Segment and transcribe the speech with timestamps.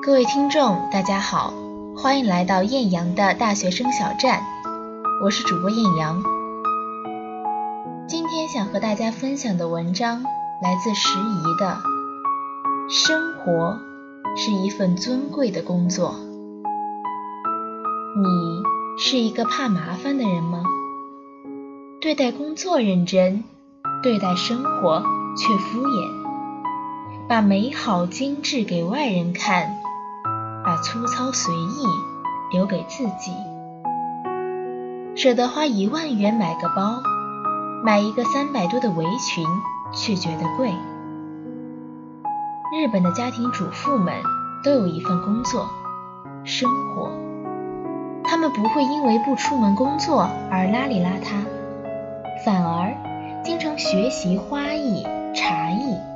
[0.00, 1.52] 各位听众，大家好，
[1.96, 4.42] 欢迎来到艳阳的大学生小站，
[5.22, 6.22] 我是主播艳阳。
[8.08, 10.22] 今天想和大家分享的文章
[10.62, 11.78] 来自时宜的
[12.88, 13.78] 《生活
[14.36, 16.10] 是一份尊贵的工作》。
[18.22, 18.62] 你
[18.98, 20.62] 是一个怕麻烦的人吗？
[22.00, 23.42] 对待工作认真，
[24.02, 25.02] 对待生活
[25.36, 26.08] 却敷衍，
[27.28, 29.77] 把美好精致给外人看。
[30.82, 31.84] 粗糙随意
[32.52, 33.32] 留给自己，
[35.16, 37.00] 舍得花一万元买个包，
[37.84, 39.44] 买一个三百多的围裙，
[39.92, 40.72] 却觉得贵。
[42.72, 44.14] 日本的家庭主妇们
[44.62, 45.68] 都有一份工作，
[46.44, 47.10] 生活，
[48.22, 51.44] 他们不会因为不出门工作而邋里邋遢，
[52.44, 52.94] 反而
[53.42, 55.02] 经常学习花艺、
[55.34, 56.07] 茶艺。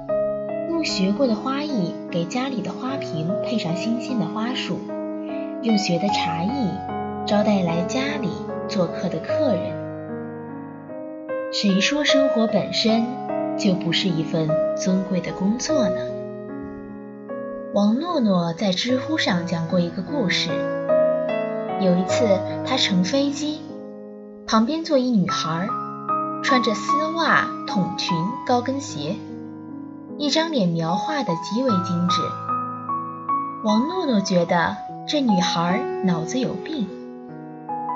[0.84, 4.78] 学过的花艺给家里的花瓶配上新鲜的花束，
[5.62, 6.70] 用学的茶艺
[7.26, 8.30] 招待来家里
[8.68, 9.80] 做客的客人。
[11.52, 13.06] 谁说生活本身
[13.56, 15.96] 就不是一份尊贵的工作呢？
[17.74, 20.50] 王诺诺在知乎上讲过一个故事。
[21.80, 23.60] 有一次，他乘飞机，
[24.46, 25.68] 旁边坐一女孩，
[26.42, 29.14] 穿着丝袜、筒裙、高跟鞋。
[30.18, 32.20] 一张脸描画的极为精致，
[33.64, 34.76] 王诺诺觉得
[35.08, 36.88] 这女孩脑子有病。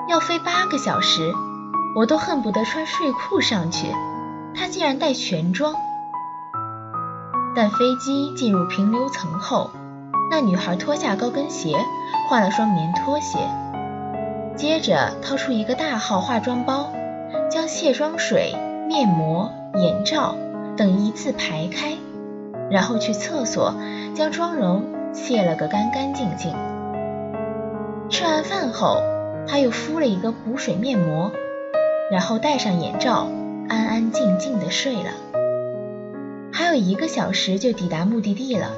[0.09, 1.31] 要飞八个小时，
[1.95, 3.87] 我都恨不得穿睡裤上去，
[4.55, 5.75] 她竟然带全装。
[7.55, 9.69] 但飞机进入平流层后，
[10.29, 11.77] 那女孩脱下高跟鞋，
[12.29, 13.37] 换了双棉拖鞋，
[14.55, 16.89] 接着掏出一个大号化妆包，
[17.49, 18.55] 将卸妆水、
[18.87, 20.35] 面膜、眼罩
[20.75, 21.95] 等一字排开。
[22.69, 23.73] 然后去厕所
[24.15, 26.53] 将妆容卸了个干干净净。
[28.09, 29.01] 吃完饭后，
[29.47, 31.31] 他又敷了一个补水面膜，
[32.11, 33.27] 然后戴上眼罩，
[33.69, 35.09] 安安静静的睡了。
[36.51, 38.71] 还有一个小时就抵达目的地了，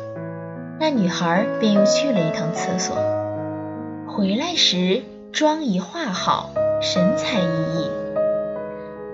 [0.80, 2.98] 那女孩便又去了一趟厕所。
[4.08, 6.50] 回来时妆已化好，
[6.82, 7.44] 神采奕
[7.78, 7.90] 奕。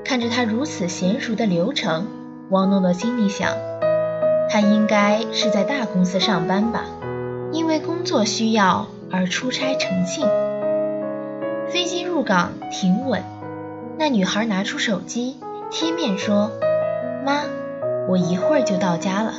[0.03, 2.07] 看着她如此娴熟的流程，
[2.49, 3.49] 王诺诺心里想。
[4.49, 6.85] 他应该是在大公司上班吧，
[7.51, 10.27] 因为工作需要而出差成性。
[11.69, 13.23] 飞机入港停稳，
[13.97, 15.37] 那女孩拿出手机
[15.71, 16.51] 贴面说
[17.25, 17.41] ：“妈，
[18.07, 19.33] 我一会儿就到家了。”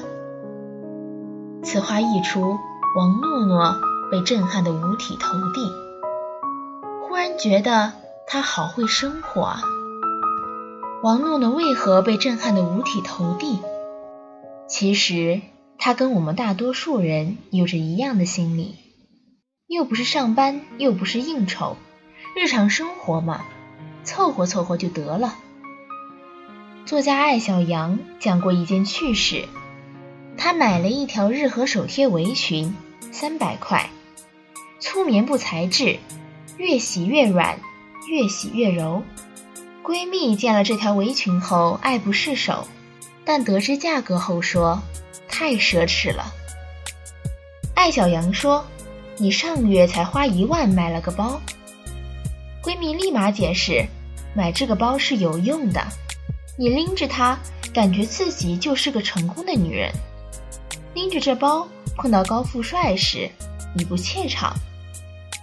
[1.62, 2.40] 此话一出，
[2.96, 3.76] 王诺诺
[4.10, 5.72] 被震撼得五体投地，
[7.08, 7.92] 忽然觉得
[8.26, 9.60] 她好会生活啊。
[11.02, 13.60] 王诺诺为何被震撼得五体投地？
[14.68, 15.40] 其实
[15.78, 18.74] 他跟我们大多数人有着一样的心理，
[19.68, 21.76] 又不是上班，又不是应酬，
[22.34, 23.44] 日常生活嘛，
[24.02, 25.36] 凑合凑合就得了。
[26.84, 29.44] 作家艾小羊讲过一件趣事，
[30.36, 32.74] 他买了一条日和手贴围裙，
[33.12, 33.90] 三百块，
[34.80, 35.98] 粗棉布材质，
[36.56, 37.60] 越洗越软，
[38.08, 39.04] 越洗越柔。
[39.84, 42.66] 闺蜜见了这条围裙后，爱不释手。
[43.26, 44.80] 但得知价格后说
[45.28, 46.32] ：“太奢侈了。”
[47.74, 48.64] 艾小羊说
[49.18, 51.40] ：“你上月才花一万买了个包。”
[52.62, 53.84] 闺蜜立马解释
[54.32, 55.84] ：“买这个包是有用的，
[56.56, 57.36] 你拎着它，
[57.74, 59.92] 感觉自己就是个成功的女人。
[60.94, 61.66] 拎着这包
[61.96, 63.28] 碰到高富帅时，
[63.74, 64.54] 你不怯场；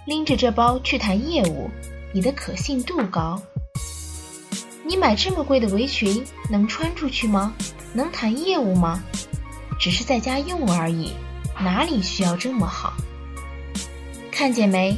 [0.06, 1.70] 拎着这包去谈业务，
[2.12, 3.40] 你的可信度高。
[4.84, 7.54] 你买这么贵的围裙能穿出去吗？”
[7.96, 9.02] 能谈业务吗？
[9.78, 11.12] 只是在家用而已，
[11.60, 12.92] 哪里需要这么好？
[14.30, 14.96] 看见没？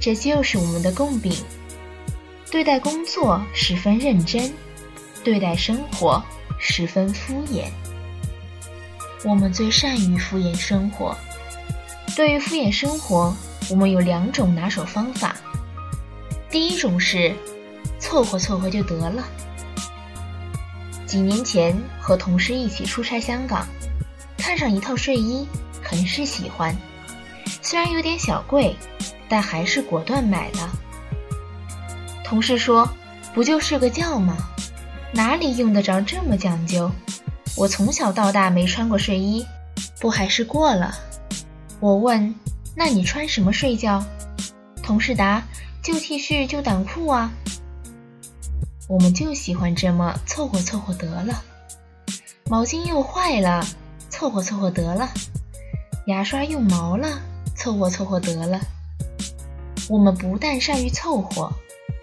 [0.00, 1.32] 这就是我们的共病。
[2.50, 4.52] 对待工作十分认真，
[5.22, 6.22] 对待生活
[6.58, 7.66] 十分敷衍。
[9.24, 11.16] 我们最善于敷衍生活。
[12.16, 13.32] 对于敷衍生活，
[13.70, 15.36] 我们有两种拿手方法。
[16.50, 17.34] 第一种是
[18.02, 19.24] 凑合凑合就得了。
[21.06, 23.64] 几年前和同事一起出差香港，
[24.36, 25.46] 看上一套睡衣，
[25.80, 26.76] 很是喜欢。
[27.62, 28.74] 虽然有点小贵，
[29.28, 30.70] 但还是果断买了。
[32.24, 32.88] 同事说
[33.32, 34.36] ：“不就是个觉吗？
[35.12, 36.90] 哪里用得着这么讲究？
[37.56, 39.46] 我从小到大没穿过睡衣，
[40.00, 40.94] 不还是过了？”
[41.78, 42.34] 我问
[42.74, 44.04] ：“那你穿什么睡觉？”
[44.82, 45.42] 同事答
[45.82, 47.30] ：“旧 T 恤、旧短裤啊。”
[48.88, 51.42] 我们就喜欢这么凑合凑合得了，
[52.44, 53.64] 毛巾又坏了，
[54.10, 55.08] 凑合凑合得了，
[56.06, 57.20] 牙刷用毛了，
[57.56, 58.60] 凑合凑合得了。
[59.88, 61.52] 我们不但善于凑合，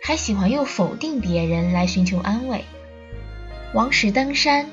[0.01, 2.63] 还喜欢用否定别人来寻求安慰。
[3.73, 4.67] 王石登山，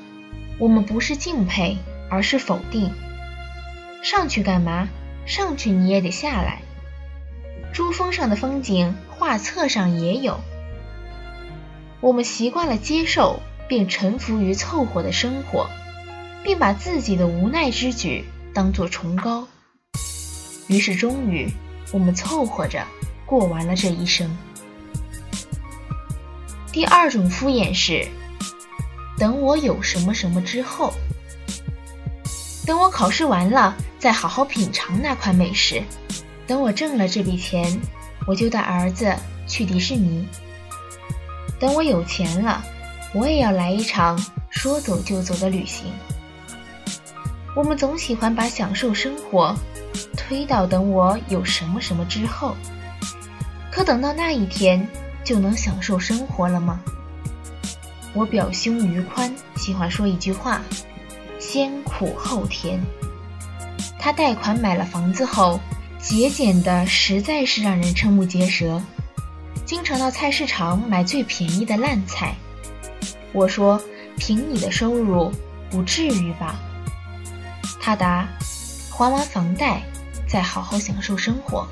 [0.57, 1.77] 我们不是敬佩，
[2.09, 2.91] 而是否定。
[4.01, 4.87] 上去干嘛？
[5.25, 6.61] 上去你也得下来。
[7.73, 10.39] 珠峰上的风景，画册上也有。
[11.99, 15.67] 我们习惯了接受并臣服于凑合的生活，
[16.43, 19.47] 并把自己的无奈之举当作崇高。
[20.67, 21.51] 于是，终于，
[21.91, 22.85] 我们凑合着
[23.25, 24.37] 过完了这一生。
[26.71, 28.07] 第二种敷衍是，
[29.17, 30.93] 等我有什么什么之后，
[32.65, 35.81] 等我考试完了，再好好品尝那款美食。
[36.45, 37.81] 等我挣了这笔钱，
[38.27, 39.15] 我就带儿子
[39.47, 40.27] 去迪士尼。
[41.59, 42.63] 等我有钱了，
[43.13, 44.17] 我也要来一场
[44.49, 45.91] 说走就走的旅行。
[47.55, 49.55] 我们总喜欢把享受生活
[50.15, 52.55] 推到等我有什么什么之后，
[53.71, 54.87] 可等到那一天，
[55.23, 56.79] 就能享受生活了吗？
[58.13, 60.61] 我表兄于宽喜欢说一句话
[61.39, 62.79] ：“先苦后甜。”
[63.99, 65.59] 他贷款买了房子后。
[65.99, 68.81] 节俭的实在是让人瞠目结舌，
[69.67, 72.33] 经常到菜市场买最便宜的烂菜。
[73.33, 73.81] 我说
[74.17, 75.29] ：“凭你的收入，
[75.69, 76.57] 不至于吧？”
[77.81, 78.25] 他答
[78.89, 79.83] ：“还完房贷，
[80.25, 81.67] 再好好享受生活。”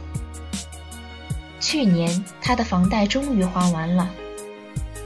[1.61, 4.11] 去年他的房贷终于还完了，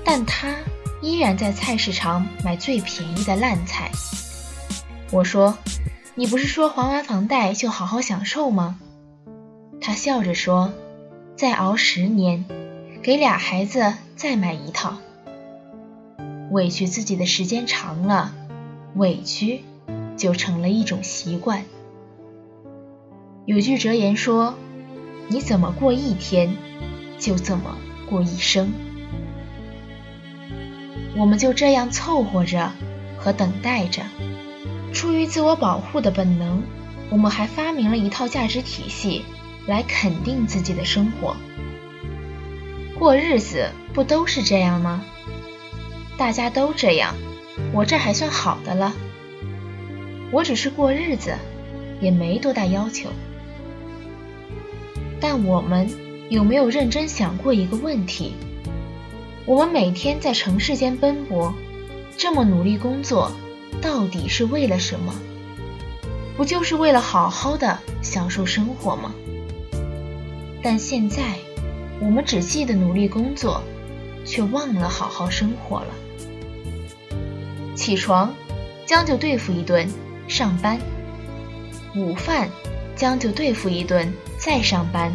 [0.04, 0.56] 但他
[1.00, 3.92] 依然在菜市场买最便宜的烂菜。
[5.12, 5.56] 我说
[6.16, 8.80] ：“你不是说还完房贷就好好享受吗？”
[9.80, 10.74] 他笑着说
[11.38, 12.44] ：“再熬十年，
[13.02, 14.98] 给俩孩子再买一套。
[16.52, 18.34] 委屈自己的时间长了，
[18.96, 19.62] 委屈
[20.18, 21.64] 就成了一种习惯。
[23.46, 24.56] 有句哲言说
[25.30, 26.58] ：‘你怎么过一天，
[27.18, 27.78] 就怎么
[28.10, 28.74] 过一生。’
[31.16, 32.72] 我们就这样凑合着
[33.18, 34.04] 和等待着。
[34.94, 36.64] 出于自我保护的本能，
[37.10, 39.24] 我们还发明了一套价值体系。”
[39.68, 41.36] 来肯定自己的生活，
[43.00, 45.02] 过日子不都是这样吗？
[46.18, 47.16] 大家都这样，
[47.72, 48.94] 我这还算好的了。
[50.34, 51.34] 我只是过日子，
[52.02, 53.10] 也没多大要求。
[55.22, 55.90] 但我们
[56.30, 58.34] 有没有认真想过一个问题？
[59.46, 61.54] 我们每天在城市间奔波，
[62.18, 63.32] 这么努力工作，
[63.82, 65.16] 到底是为了什么？
[66.36, 69.14] 不就是为了好好的享受生活吗？
[70.62, 71.38] 但现在，
[72.02, 73.62] 我们只记得努力工作，
[74.26, 75.88] 却忘了好好生活了。
[77.76, 78.34] 起床，
[78.86, 79.88] 将就对付一顿，
[80.28, 80.78] 上班；
[81.96, 82.50] 午饭，
[82.96, 85.12] 将就对付一顿，再上班；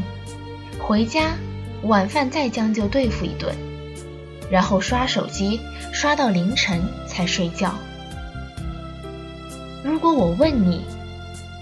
[0.79, 1.35] 回家，
[1.83, 3.55] 晚饭再将就对付一顿，
[4.51, 5.61] 然后刷手机，
[5.93, 7.75] 刷到凌晨才睡觉。
[9.83, 10.83] 如果我问你，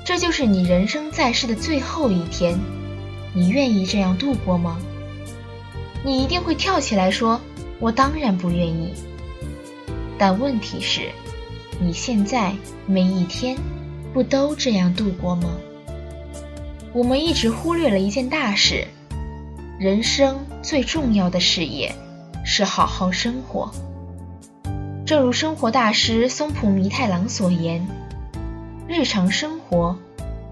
[0.04, 2.58] 这就是你人生在世的最后一天？
[3.34, 4.78] 你愿意这样度过吗？
[6.04, 7.40] 你一定会跳起来说
[7.78, 8.92] ：“我当然不愿意。”
[10.18, 11.10] 但问题是，
[11.80, 12.54] 你现在
[12.86, 13.56] 每一天
[14.12, 15.50] 不都这样度过吗？
[16.92, 18.86] 我们一直忽略了一件大事：
[19.78, 21.94] 人生最重要的事业
[22.44, 23.70] 是好好生活。
[25.06, 27.86] 正如生活大师松浦弥太郎所言
[28.88, 29.96] ：“日常生活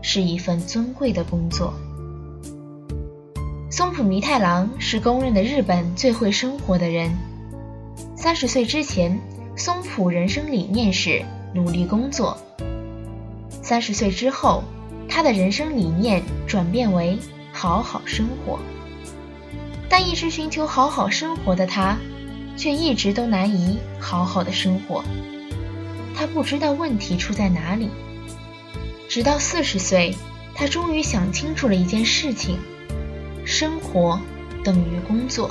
[0.00, 1.74] 是一份尊贵的工作。”
[3.80, 7.10] 松浦弥太郎是公认的日本最会生活的人。
[8.14, 9.18] 三十岁之前，
[9.56, 11.22] 松浦人生理念是
[11.54, 12.36] 努力工作；
[13.62, 14.62] 三十岁之后，
[15.08, 17.18] 他的人生理念转变为
[17.54, 18.58] 好好生活。
[19.88, 21.96] 但一直寻求好好生活的他，
[22.58, 25.02] 却一直都难以好好的生活。
[26.14, 27.88] 他不知道问题出在哪里。
[29.08, 30.14] 直到四十岁，
[30.54, 32.58] 他终于想清楚了一件事情。
[33.60, 34.18] 生活
[34.64, 35.50] 等于工作，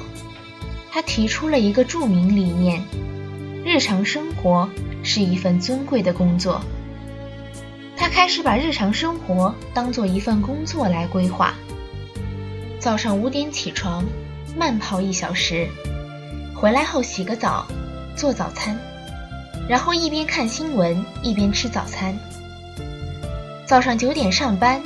[0.89, 2.83] 他提出了一个著名理念：
[3.63, 4.67] 日常生活
[5.03, 6.59] 是一份尊贵的工作。
[7.95, 11.53] 他开始把日常生活当做一份工作来规划。
[12.79, 14.03] 早上五点起床，
[14.57, 15.67] 慢跑一小时，
[16.55, 17.67] 回来后洗个澡，
[18.15, 18.75] 做早餐，
[19.69, 22.17] 然后一边看新闻一边吃早餐。
[23.67, 24.81] 早上九点上班。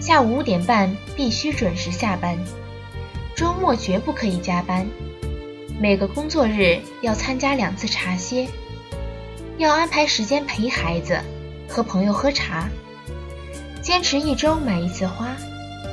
[0.00, 2.34] 下午五点半必须准时下班，
[3.40, 4.86] 周末绝不可以加班。
[5.80, 8.46] 每个工作日要参加两次茶歇，
[9.56, 11.18] 要安排时间陪孩子，
[11.66, 12.68] 和朋友喝茶。
[13.80, 15.34] 坚持一周买一次花，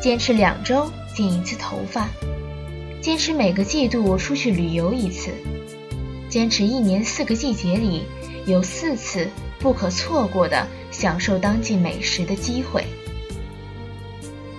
[0.01, 2.09] 坚持两周剪一次头发，
[2.99, 5.31] 坚持每个季度出去旅游一次，
[6.27, 8.03] 坚持一年四个季节里
[8.45, 9.25] 有四次
[9.57, 12.83] 不可错过的享受当季美食的机会。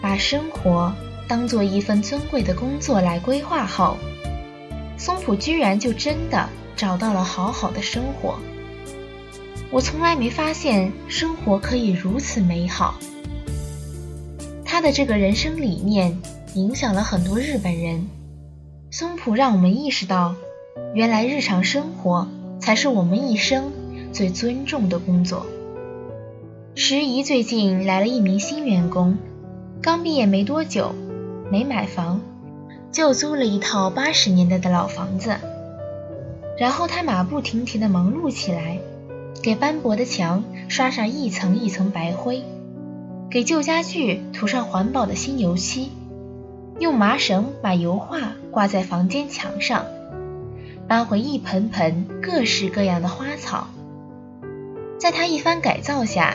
[0.00, 0.90] 把生活
[1.28, 3.99] 当做一份尊贵的工作来规划后，
[4.97, 8.38] 松浦居然就真的找到了好好的生活。
[9.70, 12.99] 我从来没发现生活可以如此美好。
[14.64, 16.18] 他的这个人生理念
[16.54, 18.08] 影响了很多日本人。
[18.90, 20.35] 松浦让我们意识到，
[20.94, 22.26] 原来日常生活
[22.58, 23.70] 才是我们一生
[24.14, 25.47] 最尊重的工作。
[26.75, 29.18] 时宜最近来了一名新员工。
[29.82, 30.94] 刚毕业没多久，
[31.50, 32.21] 没买房，
[32.93, 35.37] 就租了一套八十年代的老房子。
[36.59, 38.78] 然后他马不停蹄地忙碌起来，
[39.43, 42.43] 给斑驳的墙刷上一层一层白灰，
[43.31, 45.90] 给旧家具涂上环保的新油漆，
[46.81, 49.87] 用麻绳把油画挂在房间墙上，
[50.88, 53.69] 搬回一盆盆各式各样的花草。
[54.99, 56.35] 在他一番改造下，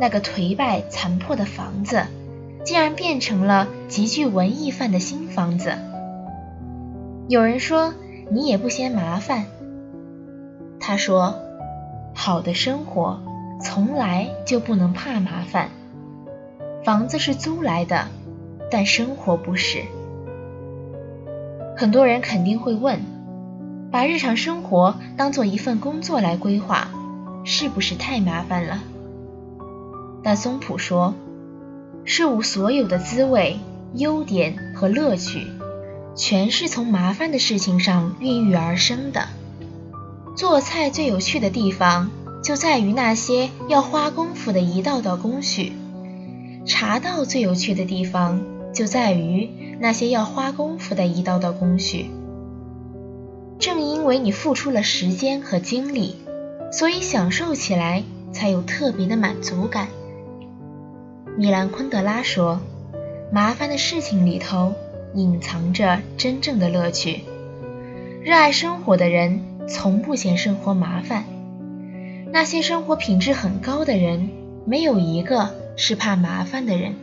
[0.00, 2.04] 那个颓败残破的房子。
[2.64, 5.72] 竟然变成了极具文艺范的新房子。
[7.28, 7.94] 有人说
[8.30, 9.46] 你也不嫌麻烦，
[10.78, 11.34] 他说
[12.14, 13.20] 好的生活
[13.60, 15.70] 从来就不能怕麻烦。
[16.84, 18.08] 房子是租来的，
[18.70, 19.82] 但生活不是。
[21.76, 23.00] 很多人肯定会问，
[23.90, 26.88] 把日常生活当做一份工作来规划，
[27.44, 28.78] 是不是太麻烦了？
[30.22, 31.14] 但松浦说。
[32.04, 33.58] 事物所有的滋味、
[33.94, 35.46] 优点和乐趣，
[36.16, 39.28] 全是从麻烦的事情上孕育而生的。
[40.36, 42.10] 做菜最有趣的地方，
[42.42, 45.72] 就在于那些要花功夫的一道道工序；
[46.66, 48.42] 茶道最有趣的地方，
[48.74, 52.10] 就在于那些要花功夫的一道道工序。
[53.60, 56.16] 正因为你付出了时间和精力，
[56.72, 59.86] 所以享受起来才有特别的满足感。
[61.38, 62.60] 米兰昆德拉说
[63.32, 64.74] ：“麻烦的事情里头
[65.14, 67.22] 隐藏着真正的乐趣。
[68.22, 71.24] 热爱生活的人从不嫌生活麻烦。
[72.30, 74.28] 那些生活品质很高的人，
[74.66, 76.94] 没有一个是怕麻烦的人。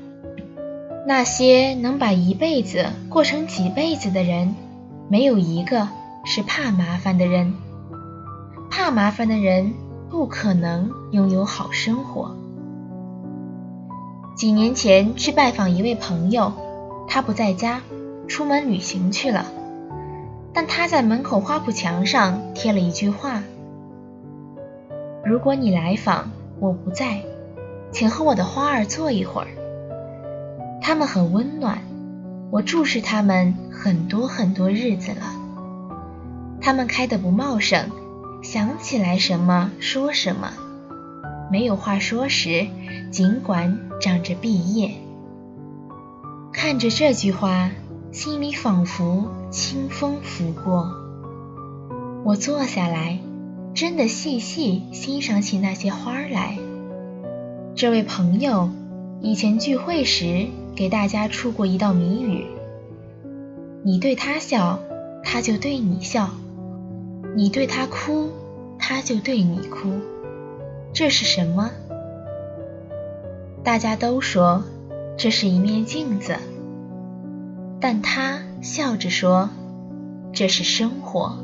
[1.08, 4.54] 那些能把一辈子过成几辈子的人，
[5.10, 5.88] 没有一个
[6.24, 7.56] 是怕麻烦的人。
[8.70, 9.74] 怕麻烦的人
[10.12, 12.36] 不可能拥有好生活。”
[14.40, 16.54] 几年前去拜访一位朋友，
[17.10, 17.82] 他不在家，
[18.30, 19.46] 出门旅行去了。
[20.54, 23.44] 但他在门口花圃墙上贴了一句话
[25.26, 26.32] ：“如果你来访，
[26.62, 27.22] 我不在，
[27.92, 29.50] 请和我的花儿坐一会儿。”
[30.82, 31.80] 他们很温暖，
[32.50, 35.36] 我注视他们很多很多日子了。
[36.62, 37.90] 他们开得不茂盛，
[38.42, 40.54] 想起来什么说什么，
[41.52, 42.68] 没有话说时。
[43.12, 44.92] 尽管长着碧叶，
[46.54, 47.72] 看着这句话，
[48.12, 50.92] 心里仿佛清风拂过。
[52.24, 53.18] 我坐下来，
[53.74, 56.60] 真的细细欣赏起那些花来。
[57.76, 58.70] 这位朋友
[59.22, 62.46] 以前聚会时给大家出过一道谜语：
[63.84, 64.80] 你对他笑，
[65.24, 66.30] 他就对你笑；
[67.36, 68.30] 你对他哭，
[68.78, 69.90] 他就对你哭。
[70.94, 71.72] 这是什么？
[73.64, 74.64] 大家都说
[75.18, 76.36] 这是一面镜子，
[77.80, 79.50] 但他笑着说
[80.34, 81.44] ：“这是生活，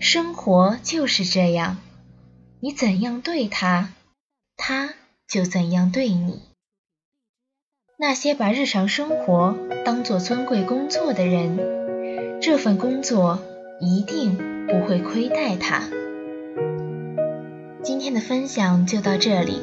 [0.00, 1.78] 生活就是这样，
[2.60, 3.90] 你怎样对他，
[4.56, 4.94] 他
[5.28, 6.42] 就怎样对你。”
[7.98, 13.38] 那些把日常生活当做尊贵工作的人，这份工作
[13.80, 15.84] 一定不会亏待他。
[17.82, 19.58] 今天的分享就到这里。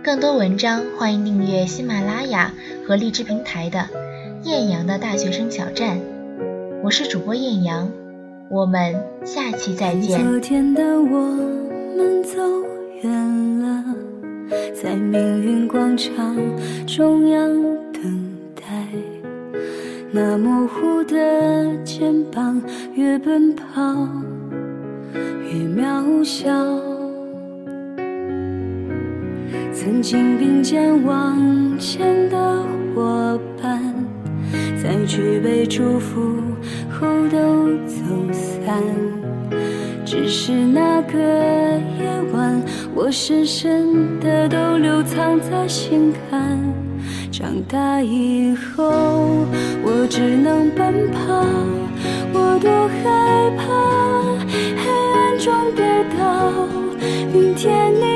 [0.00, 2.52] 更多文章，欢迎订阅喜马拉雅
[2.86, 3.80] 和荔枝平台的
[4.44, 5.98] 《艳阳的大学生小站》。
[6.84, 7.90] 我是主播艳阳，
[8.48, 8.94] 我们
[9.24, 10.24] 下期再见。
[10.24, 11.18] 昨天的我
[11.96, 12.38] 们走
[13.02, 13.84] 远了，
[14.72, 16.36] 在命运广场
[16.86, 17.52] 中央
[17.92, 18.62] 等待，
[20.12, 22.62] 那模糊的肩膀，
[22.94, 24.08] 越奔跑
[25.42, 26.85] 越渺小。
[29.86, 32.60] 曾经并肩往前的
[32.92, 33.80] 伙伴，
[34.82, 36.42] 在举杯祝福
[36.90, 38.02] 后都走
[38.32, 38.82] 散。
[40.04, 42.60] 只是那个夜晚，
[42.96, 46.58] 我深深的都留藏在心坎。
[47.30, 48.90] 长大以后，
[49.84, 51.46] 我只能奔跑，
[52.32, 53.62] 我多害怕
[54.82, 56.50] 黑暗中跌倒。
[57.32, 58.15] 明天你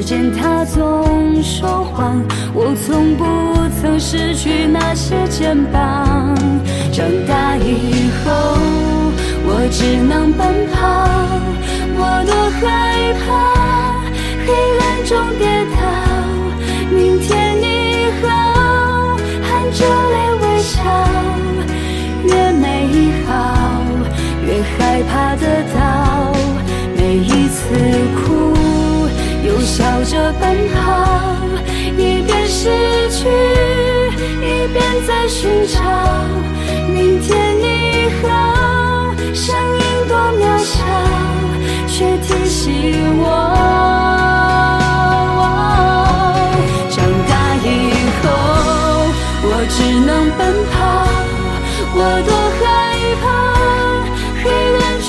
[0.00, 3.22] 时间它总说谎，我从不
[3.78, 6.34] 曾失去那些肩膀。
[6.90, 8.32] 长大以后，
[9.44, 10.80] 我只能奔跑，
[11.98, 13.28] 我多害怕
[14.46, 14.48] 黑
[14.80, 15.18] 暗中
[30.40, 30.78] 奔跑，
[31.96, 32.70] 一边失
[33.10, 33.28] 去，
[34.40, 35.78] 一边在寻找。
[36.88, 37.28] 明天
[37.60, 38.26] 你好，
[39.34, 40.82] 声音多渺小，
[41.86, 42.64] 却提醒
[43.18, 43.24] 我。
[46.90, 46.98] 长
[47.28, 47.66] 大以
[48.22, 48.26] 后，
[49.44, 49.76] 我只
[50.06, 50.40] 能奔
[50.72, 50.78] 跑，
[51.94, 52.60] 我多害
[53.20, 53.24] 怕
[54.42, 54.44] 黑
[54.80, 55.08] 暗中